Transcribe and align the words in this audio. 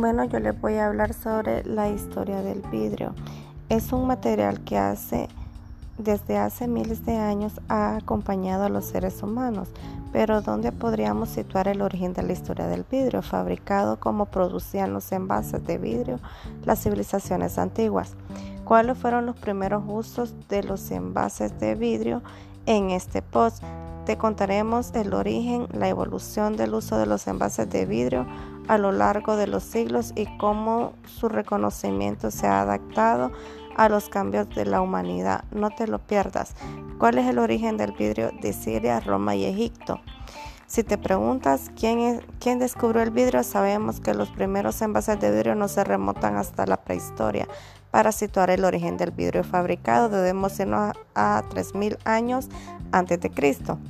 Bueno, 0.00 0.24
yo 0.24 0.40
les 0.40 0.58
voy 0.58 0.76
a 0.76 0.86
hablar 0.86 1.12
sobre 1.12 1.62
la 1.64 1.90
historia 1.90 2.40
del 2.40 2.62
vidrio. 2.62 3.14
Es 3.68 3.92
un 3.92 4.06
material 4.06 4.60
que 4.64 4.78
hace 4.78 5.28
desde 5.98 6.38
hace 6.38 6.66
miles 6.68 7.04
de 7.04 7.18
años 7.18 7.60
ha 7.68 7.96
acompañado 7.96 8.64
a 8.64 8.70
los 8.70 8.86
seres 8.86 9.22
humanos, 9.22 9.68
pero 10.10 10.40
¿dónde 10.40 10.72
podríamos 10.72 11.28
situar 11.28 11.68
el 11.68 11.82
origen 11.82 12.14
de 12.14 12.22
la 12.22 12.32
historia 12.32 12.66
del 12.66 12.86
vidrio, 12.90 13.20
fabricado 13.20 14.00
como 14.00 14.24
producían 14.24 14.94
los 14.94 15.12
envases 15.12 15.66
de 15.66 15.76
vidrio 15.76 16.18
las 16.64 16.82
civilizaciones 16.82 17.58
antiguas? 17.58 18.14
¿Cuáles 18.64 18.96
fueron 18.96 19.26
los 19.26 19.36
primeros 19.36 19.82
usos 19.86 20.32
de 20.48 20.62
los 20.62 20.90
envases 20.92 21.60
de 21.60 21.74
vidrio 21.74 22.22
en 22.64 22.88
este 22.88 23.20
post? 23.20 23.62
Te 24.06 24.16
contaremos 24.16 24.92
el 24.94 25.12
origen, 25.12 25.68
la 25.74 25.88
evolución 25.88 26.56
del 26.56 26.72
uso 26.72 26.96
de 26.96 27.04
los 27.04 27.26
envases 27.26 27.68
de 27.68 27.84
vidrio 27.84 28.26
a 28.70 28.78
lo 28.78 28.92
largo 28.92 29.34
de 29.34 29.48
los 29.48 29.64
siglos 29.64 30.12
y 30.14 30.26
cómo 30.38 30.92
su 31.04 31.28
reconocimiento 31.28 32.30
se 32.30 32.46
ha 32.46 32.60
adaptado 32.60 33.32
a 33.76 33.88
los 33.88 34.08
cambios 34.08 34.48
de 34.50 34.64
la 34.64 34.80
humanidad. 34.80 35.42
No 35.50 35.70
te 35.70 35.88
lo 35.88 35.98
pierdas. 35.98 36.54
¿Cuál 37.00 37.18
es 37.18 37.26
el 37.26 37.40
origen 37.40 37.76
del 37.76 37.90
vidrio 37.90 38.30
de 38.40 38.52
Siria, 38.52 39.00
Roma 39.00 39.34
y 39.34 39.44
Egipto? 39.44 40.00
Si 40.68 40.84
te 40.84 40.98
preguntas 40.98 41.72
quién, 41.74 42.22
quién 42.38 42.60
descubrió 42.60 43.02
el 43.02 43.10
vidrio, 43.10 43.42
sabemos 43.42 43.98
que 43.98 44.14
los 44.14 44.30
primeros 44.30 44.80
envases 44.82 45.18
de 45.18 45.32
vidrio 45.32 45.56
no 45.56 45.66
se 45.66 45.82
remontan 45.82 46.36
hasta 46.36 46.64
la 46.64 46.76
prehistoria. 46.76 47.48
Para 47.90 48.12
situar 48.12 48.50
el 48.50 48.64
origen 48.64 48.96
del 48.96 49.10
vidrio 49.10 49.42
fabricado 49.42 50.10
debemos 50.10 50.60
irnos 50.60 50.92
a, 51.16 51.38
a 51.38 51.42
3.000 51.42 51.98
años 52.04 52.48
antes 52.92 53.18
de 53.18 53.30
Cristo 53.30 53.80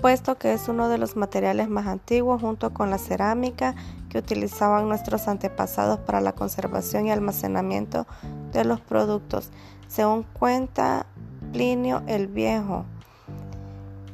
puesto 0.00 0.38
que 0.38 0.52
es 0.52 0.68
uno 0.68 0.88
de 0.88 0.98
los 0.98 1.16
materiales 1.16 1.68
más 1.68 1.86
antiguos 1.86 2.40
junto 2.40 2.72
con 2.72 2.90
la 2.90 2.98
cerámica 2.98 3.74
que 4.08 4.18
utilizaban 4.18 4.88
nuestros 4.88 5.28
antepasados 5.28 5.98
para 5.98 6.20
la 6.20 6.32
conservación 6.32 7.06
y 7.06 7.10
almacenamiento 7.10 8.06
de 8.52 8.64
los 8.64 8.80
productos. 8.80 9.50
Según 9.88 10.22
cuenta 10.22 11.06
Plinio 11.52 12.02
el 12.06 12.28
Viejo, 12.28 12.84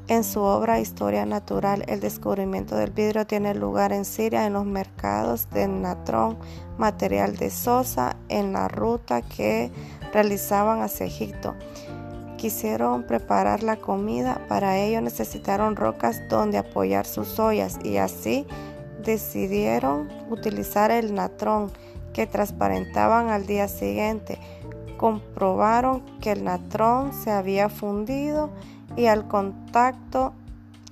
en 0.06 0.22
su 0.22 0.42
obra 0.42 0.80
Historia 0.80 1.24
Natural, 1.24 1.82
el 1.88 2.00
descubrimiento 2.00 2.76
del 2.76 2.90
vidrio 2.90 3.26
tiene 3.26 3.54
lugar 3.54 3.90
en 3.90 4.04
Siria 4.04 4.44
en 4.44 4.52
los 4.52 4.66
mercados 4.66 5.48
de 5.48 5.66
Natrón, 5.66 6.36
material 6.76 7.36
de 7.36 7.50
Sosa, 7.50 8.16
en 8.28 8.52
la 8.52 8.68
ruta 8.68 9.22
que 9.22 9.72
realizaban 10.12 10.82
hacia 10.82 11.06
Egipto 11.06 11.54
quisieron 12.44 13.04
preparar 13.04 13.62
la 13.62 13.76
comida, 13.76 14.38
para 14.48 14.76
ello 14.76 15.00
necesitaron 15.00 15.76
rocas 15.76 16.20
donde 16.28 16.58
apoyar 16.58 17.06
sus 17.06 17.38
ollas 17.38 17.78
y 17.82 17.96
así 17.96 18.46
decidieron 19.02 20.10
utilizar 20.28 20.90
el 20.90 21.14
natrón 21.14 21.72
que 22.12 22.26
transparentaban 22.26 23.30
al 23.30 23.46
día 23.46 23.66
siguiente. 23.66 24.38
Comprobaron 24.98 26.02
que 26.20 26.32
el 26.32 26.44
natrón 26.44 27.14
se 27.14 27.30
había 27.30 27.70
fundido 27.70 28.50
y 28.94 29.06
al 29.06 29.26
contacto 29.26 30.34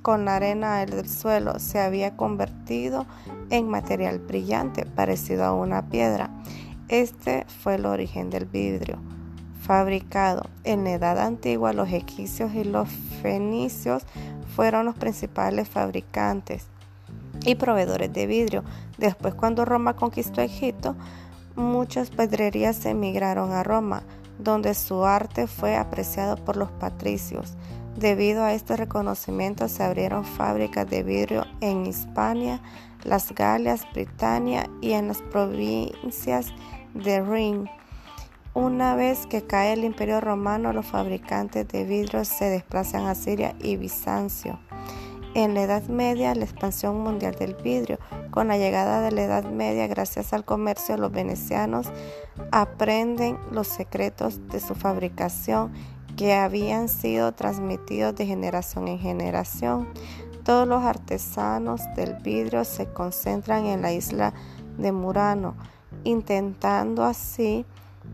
con 0.01 0.25
la 0.25 0.37
arena 0.37 0.79
del 0.79 1.07
suelo 1.07 1.59
se 1.59 1.81
había 1.81 2.17
convertido 2.17 3.05
en 3.51 3.69
material 3.69 4.21
brillante 4.21 4.87
parecido 4.87 5.45
a 5.45 5.53
una 5.53 5.91
piedra. 5.91 6.31
Este 6.89 7.45
fue 7.63 7.75
el 7.75 7.85
origen 7.85 8.31
del 8.31 8.47
vidrio 8.47 9.12
fabricado. 9.73 10.51
En 10.65 10.85
la 10.85 10.91
Edad 10.91 11.19
Antigua 11.19 11.73
los 11.73 11.89
egipcios 11.89 12.53
y 12.53 12.63
los 12.63 12.91
fenicios 13.23 14.03
fueron 14.55 14.85
los 14.85 14.97
principales 14.97 15.67
fabricantes 15.67 16.67
y 17.47 17.55
proveedores 17.55 18.13
de 18.13 18.27
vidrio. 18.27 18.65
Después 18.99 19.33
cuando 19.35 19.65
Roma 19.65 19.97
conquistó 19.97 20.43
Egipto, 20.43 20.95
muchas 21.57 22.11
pedrerías 22.11 22.85
emigraron 22.85 23.51
a 23.53 23.63
Roma, 23.63 24.03
donde 24.39 24.75
su 24.75 25.07
arte 25.07 25.47
fue 25.47 25.75
apreciado 25.75 26.37
por 26.37 26.59
los 26.59 26.71
patricios. 26.73 27.55
Debido 27.97 28.45
a 28.45 28.53
este 28.53 28.77
reconocimiento 28.77 29.69
se 29.69 29.85
abrieron 29.85 30.27
fábricas 30.27 30.87
de 30.91 31.03
vidrio 31.03 31.47
en 31.63 31.87
Hispania, 31.87 32.61
las 33.05 33.35
Galias, 33.35 33.87
Britania 33.95 34.69
y 34.83 34.93
en 34.93 35.09
las 35.09 35.23
provincias 35.23 36.53
de 36.93 37.23
Rin. 37.23 37.71
Una 38.55 38.95
vez 38.97 39.27
que 39.27 39.41
cae 39.41 39.73
el 39.73 39.83
imperio 39.83 40.21
romano, 40.21 40.75
los 40.75 40.85
fabricantes 40.85 41.67
de 41.69 41.85
vidrio 41.85 42.23
se 42.27 42.51
desplazan 42.51 43.07
a 43.07 43.15
Siria 43.15 43.55
y 43.59 43.77
Bizancio. 43.77 44.59
En 45.33 45.55
la 45.55 45.63
Edad 45.63 45.85
Media, 45.85 46.35
la 46.35 46.45
expansión 46.45 47.01
mundial 47.01 47.35
del 47.35 47.55
vidrio. 47.55 47.99
Con 48.31 48.49
la 48.49 48.59
llegada 48.59 49.01
de 49.01 49.11
la 49.11 49.23
Edad 49.23 49.45
Media, 49.45 49.87
gracias 49.87 50.35
al 50.35 50.45
comercio, 50.45 50.99
los 50.99 51.11
venecianos 51.11 51.87
aprenden 52.51 53.39
los 53.51 53.69
secretos 53.69 54.47
de 54.49 54.61
su 54.61 54.75
fabricación 54.75 55.73
que 56.19 56.35
habían 56.35 56.91
sido 56.91 57.33
transmitidos 57.33 58.15
de 58.17 58.27
generación 58.27 58.87
en 58.87 58.99
generación. 58.99 59.89
Todos 60.45 60.69
los 60.69 60.83
artesanos 60.83 61.81
del 61.97 62.17
vidrio 62.17 62.67
se 62.67 62.85
concentran 62.93 63.65
en 63.65 63.81
la 63.81 63.95
isla 63.95 64.35
de 64.77 64.93
Murano, 64.93 65.55
intentando 66.05 67.03
así 67.03 67.65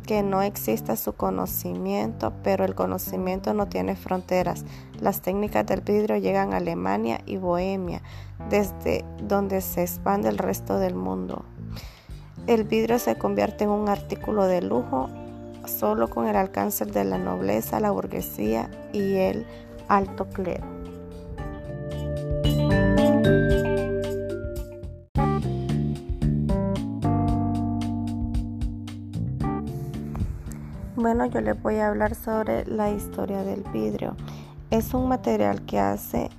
que 0.07 0.23
no 0.23 0.43
exista 0.43 0.97
su 0.97 1.15
conocimiento, 1.15 2.33
pero 2.43 2.65
el 2.65 2.75
conocimiento 2.75 3.53
no 3.55 3.69
tiene 3.69 3.97
fronteras. 3.97 4.65
Las 5.01 5.21
técnicas 5.21 5.67
del 5.67 5.83
vidrio 5.83 6.17
llegan 6.17 6.53
a 6.53 6.59
Alemania 6.59 7.21
y 7.27 7.37
Bohemia, 7.37 8.03
desde 8.49 9.05
donde 9.23 9.61
se 9.61 9.83
expande 9.83 10.29
el 10.29 10.39
resto 10.39 10.79
del 10.79 10.95
mundo. 10.95 11.45
El 12.47 12.65
vidrio 12.65 12.99
se 12.99 13.17
convierte 13.17 13.65
en 13.65 13.71
un 13.71 13.89
artículo 13.89 14.45
de 14.47 14.63
lujo 14.63 15.11
solo 15.67 16.09
con 16.09 16.27
el 16.27 16.37
alcance 16.37 16.87
de 16.87 17.05
la 17.05 17.19
nobleza, 17.19 17.81
la 17.81 17.91
burguesía 17.91 18.71
y 18.93 19.17
el 19.17 19.47
alto 19.89 20.27
clero. 20.29 20.78
Yo 31.27 31.41
les 31.41 31.61
voy 31.61 31.77
a 31.77 31.89
hablar 31.89 32.15
sobre 32.15 32.65
la 32.67 32.91
historia 32.91 33.43
del 33.43 33.65
vidrio. 33.73 34.15
Es 34.71 34.95
un 34.95 35.09
material 35.09 35.63
que 35.63 35.81
hace 35.81 36.31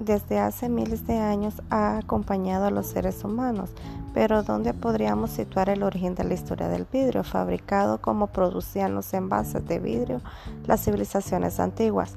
desde 0.00 0.38
hace 0.38 0.68
miles 0.68 1.06
de 1.06 1.18
años 1.18 1.62
ha 1.70 1.98
acompañado 1.98 2.66
a 2.66 2.70
los 2.70 2.86
seres 2.86 3.24
humanos, 3.24 3.70
pero 4.14 4.42
¿dónde 4.42 4.74
podríamos 4.74 5.30
situar 5.30 5.68
el 5.68 5.82
origen 5.82 6.14
de 6.14 6.24
la 6.24 6.34
historia 6.34 6.68
del 6.68 6.86
vidrio, 6.92 7.24
fabricado 7.24 8.00
como 8.00 8.28
producían 8.28 8.94
los 8.94 9.12
envases 9.14 9.66
de 9.66 9.78
vidrio 9.78 10.20
las 10.66 10.84
civilizaciones 10.84 11.58
antiguas? 11.58 12.16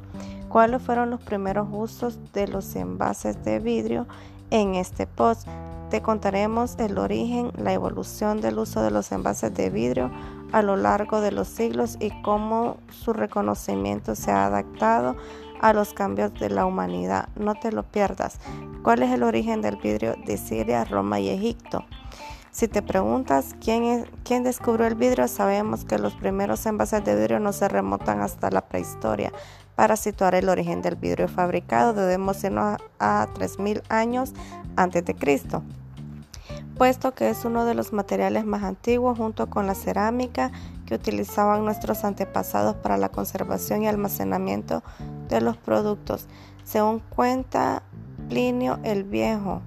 ¿Cuáles 0.50 0.81
fueron 0.81 1.09
los 1.09 1.22
primeros 1.22 1.68
usos 1.72 2.19
de 2.33 2.47
los 2.47 2.75
envases 2.75 3.44
de 3.44 3.59
vidrio 3.59 4.07
en 4.50 4.75
este 4.75 5.07
post? 5.07 5.47
Te 5.89 6.01
contaremos 6.01 6.78
el 6.79 6.97
origen, 6.97 7.51
la 7.57 7.73
evolución 7.73 8.41
del 8.41 8.59
uso 8.59 8.81
de 8.81 8.91
los 8.91 9.12
envases 9.12 9.53
de 9.53 9.69
vidrio 9.69 10.09
a 10.51 10.62
lo 10.62 10.75
largo 10.75 11.22
de 11.22 11.31
los 11.31 11.47
siglos 11.47 11.97
y 12.00 12.12
cómo 12.22 12.78
su 12.89 13.13
reconocimiento 13.13 14.16
se 14.16 14.31
ha 14.31 14.45
adaptado 14.45 15.16
a 15.62 15.73
los 15.73 15.94
cambios 15.94 16.34
de 16.39 16.50
la 16.50 16.66
humanidad. 16.66 17.29
No 17.35 17.56
te 17.56 17.72
lo 17.72 17.84
pierdas. 17.84 18.39
¿Cuál 18.84 19.03
es 19.03 19.12
el 19.12 19.23
origen 19.23 19.62
del 19.62 19.78
vidrio 19.78 20.16
de 20.25 20.38
Siria, 20.38 20.84
Roma 20.85 21.19
y 21.19 21.29
Egipto? 21.29 21.85
Si 22.51 22.67
te 22.67 22.81
preguntas 22.81 23.56
quién, 23.63 24.06
quién 24.25 24.44
descubrió 24.44 24.85
el 24.88 24.95
vidrio, 24.95 25.28
sabemos 25.28 25.85
que 25.85 25.97
los 25.97 26.13
primeros 26.16 26.66
envases 26.66 27.06
de 27.06 27.16
vidrio 27.16 27.39
no 27.39 27.53
se 27.53 27.69
remontan 27.69 28.22
hasta 28.22 28.50
la 28.50 28.62
prehistoria. 28.62 29.31
Para 29.75 29.95
situar 29.95 30.35
el 30.35 30.50
origen 30.50 30.81
del 30.81 30.95
vidrio 30.95 31.29
fabricado 31.29 31.94
debemos 31.94 32.44
irnos 32.44 32.78
a, 33.00 33.21
a 33.21 33.27
3.000 33.27 33.83
años 33.89 34.33
antes 34.75 35.06
de 35.06 35.15
Cristo 35.15 35.63
puesto 36.81 37.13
que 37.13 37.30
es 37.30 37.45
uno 37.45 37.66
de 37.66 37.75
los 37.75 37.94
materiales 37.94 38.44
más 38.44 38.63
antiguos 38.63 39.16
junto 39.16 39.51
con 39.51 39.68
la 39.68 39.75
cerámica 39.75 40.51
que 40.88 40.95
utilizaban 40.95 41.63
nuestros 41.63 42.04
antepasados 42.04 42.75
para 42.75 42.98
la 42.98 43.10
conservación 43.10 43.83
y 43.83 43.88
almacenamiento 43.88 44.81
de 45.30 45.42
los 45.42 45.57
productos. 45.57 46.25
Según 46.63 46.98
cuenta 46.98 47.83
Plinio 48.30 48.80
el 48.81 49.04
Viejo, 49.04 49.62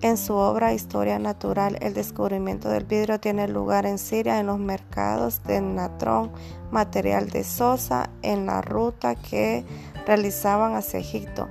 en 0.00 0.16
su 0.16 0.32
obra 0.32 0.72
Historia 0.72 1.18
Natural, 1.18 1.76
el 1.82 1.92
descubrimiento 1.92 2.70
del 2.70 2.86
vidrio 2.86 3.20
tiene 3.20 3.46
lugar 3.46 3.84
en 3.84 3.98
Siria 3.98 4.40
en 4.40 4.46
los 4.46 4.58
mercados 4.58 5.42
de 5.44 5.60
Natrón, 5.60 6.32
material 6.70 7.28
de 7.28 7.44
Sosa, 7.44 8.08
en 8.22 8.46
la 8.46 8.62
ruta 8.62 9.16
que 9.16 9.66
realizaban 10.06 10.76
hacia 10.76 11.00
Egipto 11.00 11.46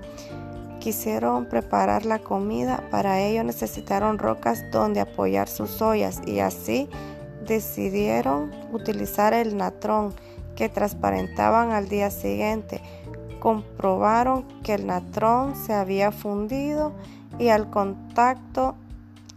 quisieron 0.83 1.45
preparar 1.45 2.05
la 2.05 2.19
comida, 2.19 2.83
para 2.91 3.21
ello 3.21 3.45
necesitaron 3.45 4.19
rocas 4.19 4.69
donde 4.69 4.99
apoyar 4.99 5.47
sus 5.47 5.81
ollas 5.81 6.19
y 6.27 6.41
así 6.41 6.89
decidieron 7.47 8.51
utilizar 8.73 9.33
el 9.33 9.55
natrón 9.55 10.13
que 10.57 10.67
transparentaban 10.67 11.71
al 11.71 11.87
día 11.87 12.11
siguiente. 12.11 12.81
Comprobaron 13.39 14.43
que 14.61 14.73
el 14.73 14.85
natrón 14.85 15.55
se 15.55 15.71
había 15.71 16.11
fundido 16.11 16.91
y 17.39 17.47
al 17.47 17.69
contacto 17.69 18.75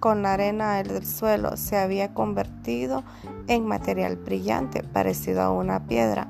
con 0.01 0.23
la 0.23 0.33
arena 0.33 0.83
del 0.83 1.07
suelo 1.07 1.57
se 1.57 1.77
había 1.77 2.13
convertido 2.13 3.05
en 3.47 3.67
material 3.67 4.17
brillante 4.17 4.83
parecido 4.83 5.43
a 5.43 5.53
una 5.53 5.87
piedra. 5.87 6.27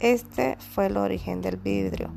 Este 0.00 0.58
fue 0.74 0.88
el 0.88 0.98
origen 0.98 1.40
del 1.40 1.56
vidrio. 1.56 2.10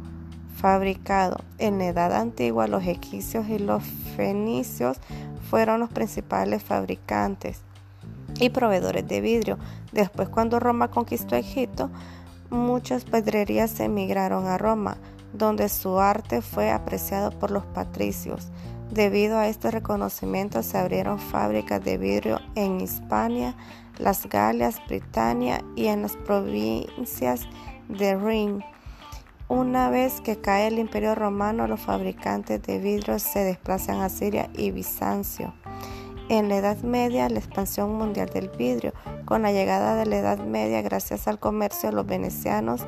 Fabricado 0.63 1.41
en 1.57 1.77
la 1.77 1.87
Edad 1.87 2.13
Antigua, 2.13 2.67
los 2.67 2.85
egipcios 2.85 3.49
y 3.49 3.59
los 3.59 3.83
fenicios 4.15 4.97
fueron 5.49 5.81
los 5.81 5.89
principales 5.89 6.63
fabricantes 6.63 7.59
y 8.39 8.49
proveedores 8.49 9.05
de 9.05 9.19
vidrio. 9.19 9.57
Después, 9.91 10.29
cuando 10.29 10.61
Roma 10.61 10.87
conquistó 10.87 11.35
Egipto, 11.35 11.89
muchas 12.49 13.03
pedrerías 13.03 13.77
emigraron 13.81 14.47
a 14.47 14.57
Roma, 14.57 14.95
donde 15.33 15.67
su 15.67 15.99
arte 15.99 16.41
fue 16.41 16.71
apreciado 16.71 17.37
por 17.37 17.51
los 17.51 17.65
patricios. 17.65 18.47
Debido 18.89 19.37
a 19.37 19.49
este 19.49 19.69
reconocimiento 19.69 20.63
se 20.63 20.77
abrieron 20.77 21.19
fábricas 21.19 21.83
de 21.83 21.97
vidrio 21.97 22.39
en 22.55 22.79
Hispania, 22.79 23.53
las 23.97 24.29
Galias, 24.29 24.79
Britania 24.87 25.61
y 25.75 25.87
en 25.87 26.03
las 26.03 26.15
provincias 26.15 27.41
de 27.89 28.15
Rin. 28.15 28.63
Una 29.55 29.91
vez 29.91 30.19
que 30.19 30.37
cae 30.37 30.65
el 30.65 30.79
imperio 30.79 31.13
romano, 31.13 31.67
los 31.67 31.79
fabricantes 31.79 32.59
de 32.63 32.79
vidrio 32.79 33.19
se 33.19 33.43
desplazan 33.43 34.01
a 34.01 34.09
Siria 34.09 34.49
y 34.55 34.71
Bizancio. 34.71 35.53
En 36.27 36.49
la 36.49 36.57
Edad 36.57 36.81
Media, 36.81 37.29
la 37.29 37.37
expansión 37.37 37.93
mundial 37.95 38.29
del 38.29 38.49
vidrio. 38.49 38.93
Con 39.25 39.43
la 39.43 39.51
llegada 39.51 39.95
de 39.95 40.07
la 40.07 40.17
Edad 40.17 40.39
Media, 40.39 40.81
gracias 40.81 41.27
al 41.27 41.37
comercio, 41.37 41.91
los 41.91 42.07
venecianos 42.07 42.81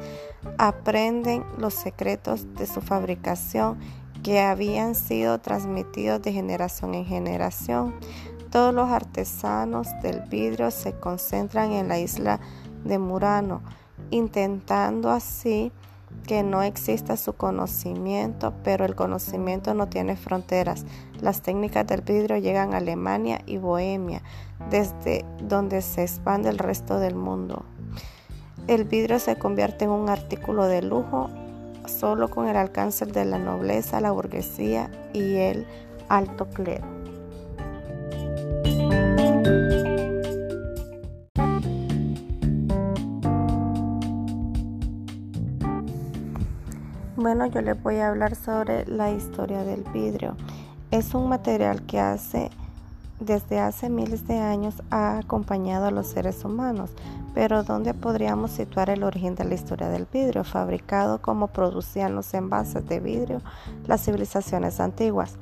aprenden 0.57 1.45
los 1.59 1.75
secretos 1.75 2.51
de 2.55 2.65
su 2.65 2.81
fabricación 2.81 3.77
que 4.23 4.41
habían 4.41 4.95
sido 4.95 5.39
transmitidos 5.41 6.23
de 6.23 6.33
generación 6.33 6.95
en 6.95 7.05
generación. 7.05 7.93
Todos 8.49 8.73
los 8.73 8.89
artesanos 8.89 9.87
del 10.01 10.21
vidrio 10.21 10.71
se 10.71 10.93
concentran 10.93 11.73
en 11.73 11.89
la 11.89 11.99
isla 11.99 12.39
de 12.83 12.97
Murano, 12.97 13.61
intentando 14.09 15.11
así 15.11 15.71
que 16.25 16.43
no 16.43 16.63
exista 16.63 17.17
su 17.17 17.33
conocimiento, 17.33 18.53
pero 18.63 18.85
el 18.85 18.95
conocimiento 18.95 19.73
no 19.73 19.87
tiene 19.87 20.15
fronteras. 20.15 20.85
Las 21.21 21.41
técnicas 21.41 21.85
del 21.87 22.01
vidrio 22.01 22.37
llegan 22.37 22.73
a 22.73 22.77
Alemania 22.77 23.41
y 23.45 23.57
Bohemia, 23.57 24.21
desde 24.69 25.25
donde 25.41 25.81
se 25.81 26.03
expande 26.03 26.49
el 26.49 26.57
resto 26.57 26.99
del 26.99 27.15
mundo. 27.15 27.65
El 28.67 28.85
vidrio 28.85 29.19
se 29.19 29.37
convierte 29.37 29.85
en 29.85 29.91
un 29.91 30.09
artículo 30.09 30.65
de 30.65 30.81
lujo 30.81 31.29
solo 31.87 32.29
con 32.29 32.47
el 32.47 32.57
alcance 32.57 33.05
de 33.05 33.25
la 33.25 33.37
nobleza, 33.37 34.01
la 34.01 34.11
burguesía 34.11 34.89
y 35.13 35.35
el 35.35 35.67
alto 36.09 36.47
clero. 36.49 36.85
Bueno, 47.25 47.47
yo 47.47 47.59
les 47.61 47.81
voy 47.81 47.95
a 47.95 48.09
hablar 48.09 48.35
sobre 48.35 48.85
la 48.85 49.09
historia 49.09 49.63
del 49.63 49.81
vidrio. 49.91 50.37
Es 50.91 51.15
un 51.15 51.27
material 51.27 51.83
que 51.87 51.99
hace 51.99 52.51
desde 53.19 53.57
hace 53.57 53.89
miles 53.89 54.27
de 54.27 54.37
años 54.37 54.83
ha 54.91 55.17
acompañado 55.17 55.87
a 55.87 55.91
los 55.91 56.05
seres 56.05 56.45
humanos, 56.45 56.91
pero 57.33 57.63
¿dónde 57.63 57.95
podríamos 57.95 58.51
situar 58.51 58.91
el 58.91 59.01
origen 59.01 59.33
de 59.33 59.43
la 59.43 59.55
historia 59.55 59.89
del 59.89 60.05
vidrio, 60.05 60.43
fabricado 60.43 61.19
como 61.19 61.47
producían 61.47 62.13
los 62.13 62.31
envases 62.35 62.87
de 62.87 62.99
vidrio 62.99 63.41
las 63.87 64.05
civilizaciones 64.05 64.79
antiguas? 64.79 65.35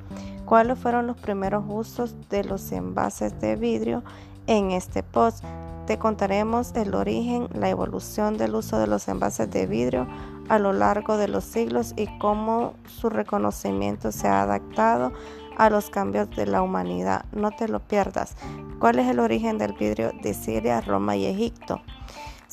¿Cuáles 0.46 0.78
fueron 0.78 1.06
los 1.06 1.18
primeros 1.18 1.64
usos 1.68 2.14
de 2.30 2.44
los 2.44 2.72
envases 2.72 3.38
de 3.42 3.56
vidrio 3.56 4.02
en 4.46 4.70
este 4.70 5.02
post? 5.02 5.44
Te 5.86 5.98
contaremos 5.98 6.72
el 6.74 6.94
origen, 6.94 7.48
la 7.52 7.68
evolución 7.68 8.38
del 8.38 8.54
uso 8.54 8.78
de 8.78 8.86
los 8.86 9.06
envases 9.08 9.50
de 9.50 9.66
vidrio 9.66 10.06
a 10.48 10.58
lo 10.58 10.72
largo 10.72 11.16
de 11.16 11.28
los 11.28 11.44
siglos 11.44 11.92
y 11.96 12.06
cómo 12.18 12.74
su 12.86 13.10
reconocimiento 13.10 14.12
se 14.12 14.28
ha 14.28 14.42
adaptado 14.42 15.12
a 15.56 15.70
los 15.70 15.90
cambios 15.90 16.30
de 16.30 16.46
la 16.46 16.62
humanidad. 16.62 17.24
No 17.32 17.50
te 17.50 17.68
lo 17.68 17.80
pierdas. 17.80 18.34
¿Cuál 18.78 18.98
es 18.98 19.08
el 19.08 19.20
origen 19.20 19.58
del 19.58 19.72
vidrio 19.74 20.12
de 20.22 20.34
Siria, 20.34 20.80
Roma 20.80 21.16
y 21.16 21.26
Egipto? 21.26 21.80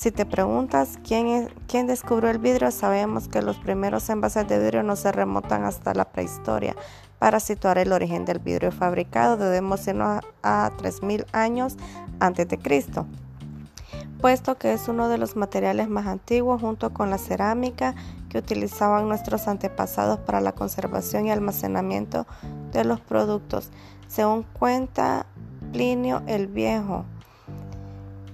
Si 0.01 0.09
te 0.09 0.25
preguntas 0.25 0.97
quién, 1.07 1.27
es, 1.27 1.49
quién 1.67 1.85
descubrió 1.85 2.31
el 2.31 2.39
vidrio, 2.39 2.71
sabemos 2.71 3.27
que 3.27 3.43
los 3.43 3.57
primeros 3.57 4.09
envases 4.09 4.47
de 4.47 4.57
vidrio 4.57 4.81
no 4.81 4.95
se 4.95 5.11
remontan 5.11 5.63
hasta 5.63 5.93
la 5.93 6.05
prehistoria. 6.05 6.75
Para 7.19 7.39
situar 7.39 7.77
el 7.77 7.93
origen 7.93 8.25
del 8.25 8.39
vidrio 8.39 8.71
fabricado 8.71 9.37
debemos 9.37 9.85
irnos 9.85 10.23
a, 10.41 10.65
a 10.65 10.71
3.000 10.71 11.27
años 11.33 11.77
antes 12.19 12.47
de 12.47 12.57
Cristo 12.57 13.05
puesto 14.19 14.57
que 14.57 14.73
es 14.73 14.87
uno 14.87 15.07
de 15.07 15.19
los 15.19 15.35
materiales 15.35 15.87
más 15.87 16.07
antiguos 16.07 16.61
junto 16.61 16.93
con 16.93 17.11
la 17.11 17.19
cerámica 17.19 17.93
que 18.29 18.39
utilizaban 18.39 19.07
nuestros 19.07 19.47
antepasados 19.47 20.17
para 20.19 20.41
la 20.41 20.53
conservación 20.53 21.27
y 21.27 21.31
almacenamiento 21.31 22.25
de 22.71 22.85
los 22.85 23.01
productos. 23.01 23.69
Según 24.07 24.43
cuenta 24.43 25.27
Plinio 25.71 26.21
el 26.25 26.47
Viejo, 26.47 27.05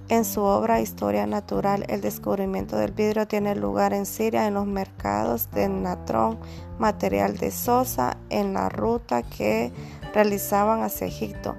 en 0.08 0.24
su 0.24 0.42
obra 0.42 0.80
Historia 0.80 1.26
Natural, 1.26 1.84
el 1.88 2.00
descubrimiento 2.00 2.76
del 2.76 2.92
vidrio 2.92 3.26
tiene 3.26 3.54
lugar 3.54 3.92
en 3.92 4.06
Siria 4.06 4.46
en 4.46 4.54
los 4.54 4.66
mercados 4.66 5.50
de 5.50 5.68
Natrón, 5.68 6.38
material 6.78 7.36
de 7.36 7.50
Sosa, 7.50 8.16
en 8.30 8.54
la 8.54 8.68
ruta 8.68 9.22
que 9.22 9.72
realizaban 10.14 10.82
hacia 10.82 11.06
Egipto 11.06 11.54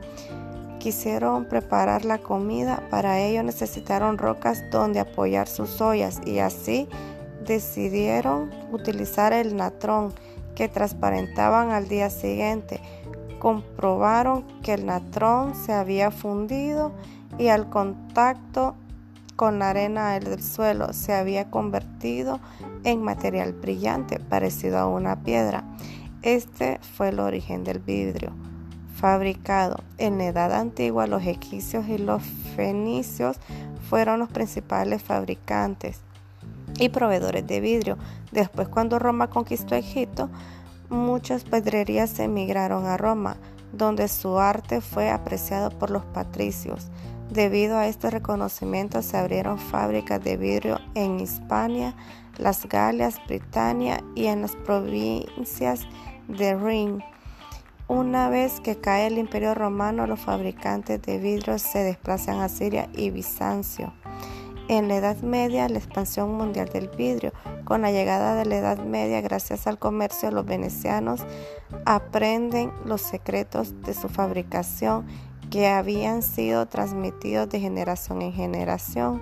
quisieron 0.79 1.45
preparar 1.45 2.05
la 2.05 2.17
comida, 2.17 2.81
para 2.89 3.19
ello 3.19 3.43
necesitaron 3.43 4.17
rocas 4.17 4.63
donde 4.71 4.99
apoyar 4.99 5.47
sus 5.47 5.79
ollas 5.81 6.21
y 6.25 6.39
así 6.39 6.87
decidieron 7.45 8.49
utilizar 8.71 9.33
el 9.33 9.55
natrón 9.55 10.13
que 10.55 10.67
transparentaban 10.67 11.71
al 11.71 11.87
día 11.87 12.09
siguiente. 12.09 12.79
Comprobaron 13.39 14.43
que 14.61 14.73
el 14.73 14.85
natrón 14.85 15.53
se 15.53 15.73
había 15.73 16.11
fundido 16.11 16.91
y 17.39 17.47
al 17.47 17.69
contacto 17.69 18.75
con 19.35 19.57
la 19.57 19.69
arena 19.69 20.19
del 20.19 20.43
suelo 20.43 20.91
se 20.93 21.13
había 21.13 21.49
convertido 21.49 22.39
en 22.83 23.01
material 23.01 23.53
brillante 23.53 24.19
parecido 24.19 24.77
a 24.77 24.87
una 24.87 25.23
piedra. 25.23 25.63
Este 26.21 26.77
fue 26.97 27.09
el 27.09 27.19
origen 27.21 27.63
del 27.63 27.79
vidrio 27.79 28.33
fabricado. 28.93 29.77
En 29.97 30.17
la 30.17 30.25
Edad 30.25 30.53
Antigua 30.53 31.07
los 31.07 31.23
egipcios 31.23 31.87
y 31.87 31.97
los 31.97 32.21
fenicios 32.57 33.37
fueron 33.89 34.19
los 34.19 34.29
principales 34.29 35.01
fabricantes 35.01 36.01
y 36.77 36.89
proveedores 36.89 37.47
de 37.47 37.61
vidrio. 37.61 37.97
Después 38.33 38.67
cuando 38.67 38.99
Roma 38.99 39.29
conquistó 39.29 39.75
Egipto, 39.75 40.29
muchas 40.89 41.45
pedrerías 41.45 42.19
emigraron 42.19 42.85
a 42.85 42.97
Roma, 42.97 43.37
donde 43.71 44.09
su 44.09 44.37
arte 44.37 44.81
fue 44.81 45.09
apreciado 45.09 45.69
por 45.69 45.89
los 45.91 46.03
patricios. 46.03 46.89
Debido 47.29 47.77
a 47.77 47.85
este 47.85 48.09
reconocimiento 48.09 49.03
se 49.03 49.15
abrieron 49.15 49.59
fábricas 49.59 50.23
de 50.23 50.35
vidrio 50.35 50.79
en 50.95 51.19
Hispania, 51.19 51.95
las 52.39 52.67
Galias, 52.67 53.21
Britania 53.27 54.03
y 54.15 54.25
en 54.25 54.41
las 54.41 54.55
provincias 54.55 55.87
de 56.27 56.55
Rin. 56.55 57.03
Una 57.87 58.29
vez 58.29 58.59
que 58.61 58.77
cae 58.77 59.05
el 59.05 59.19
imperio 59.19 59.53
romano, 59.53 60.07
los 60.07 60.19
fabricantes 60.19 61.03
de 61.03 61.19
vidrio 61.19 61.59
se 61.59 61.83
desplazan 61.83 62.39
a 62.39 62.49
Siria 62.49 62.89
y 62.93 63.11
Bizancio. 63.11 63.93
En 64.67 64.87
la 64.87 64.95
Edad 64.95 65.17
Media, 65.17 65.69
la 65.69 65.77
expansión 65.77 66.33
mundial 66.33 66.69
del 66.69 66.89
vidrio. 66.89 67.31
Con 67.63 67.83
la 67.83 67.91
llegada 67.91 68.33
de 68.33 68.45
la 68.45 68.57
Edad 68.57 68.79
Media, 68.79 69.21
gracias 69.21 69.67
al 69.67 69.77
comercio, 69.77 70.31
los 70.31 70.45
venecianos 70.45 71.21
aprenden 71.85 72.71
los 72.85 73.01
secretos 73.01 73.79
de 73.81 73.93
su 73.93 74.09
fabricación 74.09 75.05
que 75.49 75.67
habían 75.67 76.21
sido 76.21 76.67
transmitidos 76.67 77.49
de 77.49 77.59
generación 77.59 78.21
en 78.21 78.33
generación. 78.33 79.21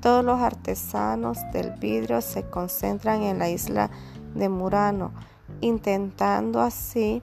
Todos 0.00 0.24
los 0.24 0.40
artesanos 0.40 1.38
del 1.52 1.72
vidrio 1.72 2.20
se 2.20 2.42
concentran 2.42 3.22
en 3.22 3.38
la 3.38 3.48
isla 3.48 3.90
de 4.34 4.48
Murano, 4.48 5.12
intentando 5.60 6.60
así 6.60 7.22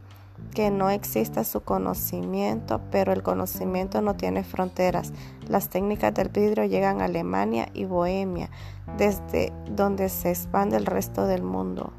que 0.54 0.72
no 0.72 0.90
exista 0.90 1.44
su 1.44 1.62
conocimiento, 1.62 2.82
pero 2.92 3.12
el 3.12 3.22
conocimiento 3.22 4.02
no 4.02 4.16
tiene 4.16 4.44
fronteras. 4.44 5.12
Las 5.48 5.70
técnicas 5.70 6.14
del 6.14 6.30
vidrio 6.30 6.66
llegan 6.66 7.02
a 7.02 7.06
Alemania 7.06 7.68
y 7.74 7.86
Bohemia, 7.86 8.50
desde 8.98 9.52
donde 9.70 10.10
se 10.10 10.30
expande 10.30 10.78
el 10.78 10.86
resto 10.86 11.26
del 11.28 11.44
mundo. 11.44 11.92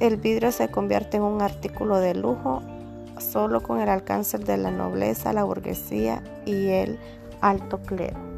El 0.00 0.16
vidrio 0.16 0.50
se 0.50 0.70
convierte 0.70 1.18
en 1.18 1.22
un 1.22 1.42
artículo 1.42 1.98
de 1.98 2.14
lujo 2.14 2.62
solo 3.18 3.62
con 3.62 3.80
el 3.80 3.88
alcance 3.88 4.38
de 4.38 4.56
la 4.56 4.70
nobleza, 4.70 5.32
la 5.32 5.44
burguesía 5.44 6.22
y 6.44 6.68
el 6.68 6.98
alto 7.40 7.80
clero. 7.82 8.33